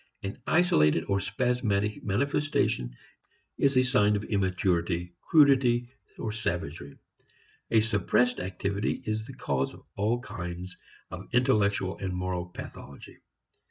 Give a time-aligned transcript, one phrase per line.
[0.23, 2.95] An isolated or spasmodic manifestation
[3.59, 5.91] is a sign of immaturity, crudity,
[6.31, 6.97] savagery;
[7.69, 10.75] a suppressed activity is the cause of all kinds
[11.11, 13.19] of intellectual and moral pathology.